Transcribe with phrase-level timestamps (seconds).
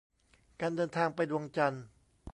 [0.59, 1.83] การเดินทางไปดวงจันทร์